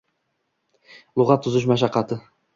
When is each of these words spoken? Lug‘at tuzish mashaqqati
Lug‘at 1.21 1.45
tuzish 1.49 1.69
mashaqqati 1.75 2.21